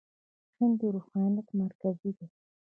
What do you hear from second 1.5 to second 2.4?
مرکز دی.